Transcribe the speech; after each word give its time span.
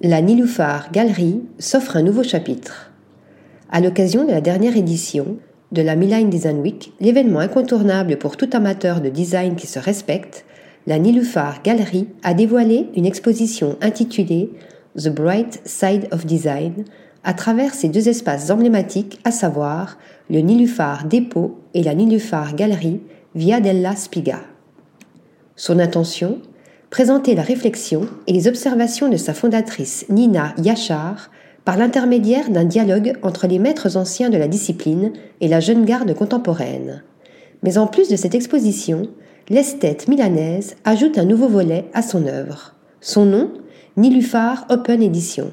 la 0.00 0.20
Niloufar 0.20 0.90
Galerie 0.90 1.40
s'offre 1.58 1.96
un 1.96 2.02
nouveau 2.02 2.24
chapitre. 2.24 2.90
À 3.70 3.80
l'occasion 3.80 4.24
de 4.24 4.30
la 4.30 4.40
dernière 4.40 4.76
édition 4.76 5.36
de 5.70 5.82
la 5.82 5.94
Milan 5.94 6.22
Design 6.22 6.58
Week, 6.58 6.92
l'événement 7.00 7.38
incontournable 7.38 8.16
pour 8.18 8.36
tout 8.36 8.50
amateur 8.52 9.00
de 9.00 9.08
design 9.08 9.54
qui 9.54 9.66
se 9.66 9.78
respecte, 9.78 10.44
la 10.86 10.98
Niloufar 10.98 11.62
Galerie 11.62 12.08
a 12.24 12.34
dévoilé 12.34 12.88
une 12.96 13.06
exposition 13.06 13.76
intitulée 13.80 14.50
The 14.96 15.10
Bright 15.10 15.60
Side 15.64 16.08
of 16.12 16.26
Design 16.26 16.84
à 17.22 17.32
travers 17.32 17.72
ses 17.72 17.88
deux 17.88 18.08
espaces 18.08 18.50
emblématiques, 18.50 19.20
à 19.24 19.30
savoir 19.30 19.96
le 20.28 20.40
Nilufar 20.40 21.04
Dépôt 21.04 21.58
et 21.72 21.82
la 21.82 21.94
Nilufar 21.94 22.54
Galerie 22.54 23.00
via 23.34 23.60
della 23.60 23.96
Spiga. 23.96 24.40
Son 25.56 25.78
intention 25.78 26.40
Présenter 26.94 27.34
la 27.34 27.42
réflexion 27.42 28.02
et 28.28 28.32
les 28.32 28.46
observations 28.46 29.08
de 29.08 29.16
sa 29.16 29.34
fondatrice 29.34 30.06
Nina 30.10 30.54
Yachar 30.62 31.28
par 31.64 31.76
l'intermédiaire 31.76 32.50
d'un 32.50 32.62
dialogue 32.62 33.14
entre 33.22 33.48
les 33.48 33.58
maîtres 33.58 33.96
anciens 33.96 34.30
de 34.30 34.36
la 34.36 34.46
discipline 34.46 35.12
et 35.40 35.48
la 35.48 35.58
jeune 35.58 35.84
garde 35.84 36.14
contemporaine. 36.14 37.02
Mais 37.64 37.78
en 37.78 37.88
plus 37.88 38.08
de 38.08 38.14
cette 38.14 38.36
exposition, 38.36 39.08
l'esthète 39.48 40.06
milanaise 40.06 40.76
ajoute 40.84 41.18
un 41.18 41.24
nouveau 41.24 41.48
volet 41.48 41.86
à 41.94 42.00
son 42.00 42.28
œuvre. 42.28 42.76
Son 43.00 43.24
nom, 43.24 43.50
Nilufar 43.96 44.64
Open 44.70 45.02
Edition. 45.02 45.50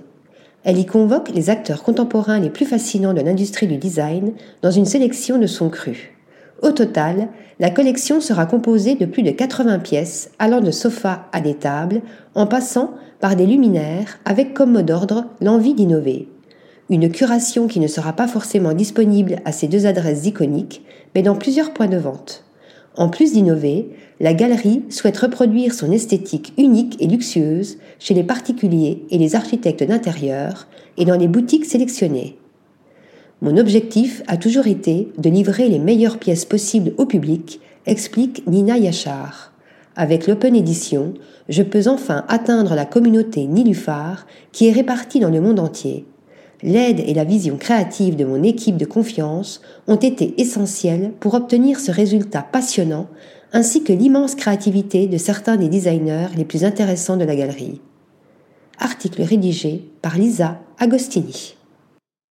Elle 0.64 0.78
y 0.78 0.86
convoque 0.86 1.30
les 1.34 1.50
acteurs 1.50 1.82
contemporains 1.82 2.40
les 2.40 2.52
plus 2.52 2.68
fascinants 2.68 3.16
de 3.16 3.22
l'industrie 3.22 3.66
du 3.66 3.78
design 3.78 4.34
dans 4.62 4.70
une 4.70 4.86
sélection 4.86 5.40
de 5.40 5.48
son 5.48 5.70
cru. 5.72 6.14
Au 6.62 6.72
total, 6.72 7.30
la 7.60 7.72
collection 7.72 8.22
sera 8.22 8.46
composée 8.46 8.96
de 8.96 9.06
plus 9.06 9.24
de 9.24 9.32
80 9.32 9.80
pièces 9.80 10.30
allant 10.38 10.62
de 10.62 10.72
sofas 10.72 11.26
à 11.32 11.42
des 11.42 11.56
tables, 11.56 12.02
en 12.36 12.46
passant 12.46 12.94
par 13.20 13.36
des 13.36 13.48
luminaires 13.48 14.20
avec 14.26 14.54
comme 14.54 14.74
mot 14.74 14.82
d'ordre 14.82 15.26
l'envie 15.42 15.74
d'innover. 15.74 16.28
Une 16.90 17.10
curation 17.10 17.68
qui 17.68 17.80
ne 17.80 17.88
sera 17.88 18.14
pas 18.14 18.28
forcément 18.28 18.74
disponible 18.74 19.38
à 19.46 19.52
ces 19.52 19.68
deux 19.68 19.86
adresses 19.86 20.26
iconiques, 20.26 20.84
mais 21.16 21.24
dans 21.24 21.36
plusieurs 21.36 21.74
points 21.74 21.88
de 21.88 21.98
vente. 21.98 22.44
En 22.96 23.10
plus 23.10 23.32
d'innover, 23.32 23.90
la 24.20 24.34
galerie 24.34 24.84
souhaite 24.90 25.18
reproduire 25.18 25.74
son 25.74 25.92
esthétique 25.92 26.54
unique 26.58 27.02
et 27.02 27.08
luxueuse 27.08 27.78
chez 28.00 28.14
les 28.14 28.24
particuliers 28.24 29.04
et 29.10 29.18
les 29.18 29.36
architectes 29.36 29.84
d'intérieur 29.84 30.68
et 30.98 31.06
dans 31.06 31.18
les 31.18 31.30
boutiques 31.30 31.66
sélectionnées. 31.66 32.38
Mon 33.44 33.58
objectif 33.58 34.22
a 34.28 34.38
toujours 34.38 34.68
été 34.68 35.12
de 35.18 35.30
livrer 35.30 35.68
les 35.68 35.80
meilleures 35.80 36.20
pièces 36.20 36.46
possibles 36.46 36.94
au 36.98 37.08
public, 37.08 37.60
explique 37.88 38.46
Nina 38.46 38.78
Yachar. 38.78 39.52
Avec 39.96 40.28
l'Open 40.28 40.56
Edition, 40.56 41.16
je 41.50 41.64
peux 41.64 41.88
enfin 41.88 42.24
atteindre 42.28 42.76
la 42.76 42.86
communauté 42.86 43.46
Nilufar 43.46 44.28
qui 44.52 44.68
est 44.68 44.72
répartie 44.72 45.20
dans 45.20 45.32
le 45.32 45.42
monde 45.42 45.60
entier. 45.60 46.06
L'aide 46.62 47.00
et 47.00 47.16
la 47.16 47.24
vision 47.24 47.58
créative 47.58 48.16
de 48.16 48.26
mon 48.26 48.44
équipe 48.44 48.78
de 48.78 48.86
confiance 48.86 49.62
ont 49.88 49.96
été 49.96 50.40
essentielles 50.40 51.12
pour 51.20 51.34
obtenir 51.34 51.80
ce 51.80 51.92
résultat 51.92 52.44
passionnant 52.44 53.08
ainsi 53.54 53.84
que 53.84 53.92
l'immense 53.92 54.36
créativité 54.36 55.08
de 55.08 55.18
certains 55.18 55.58
des 55.58 55.68
designers 55.68 56.28
les 56.38 56.46
plus 56.46 56.64
intéressants 56.64 57.18
de 57.18 57.26
la 57.26 57.36
galerie. 57.36 57.82
Article 58.78 59.24
rédigé 59.24 59.84
par 60.04 60.18
Lisa 60.18 60.60
Agostini. 60.78 61.56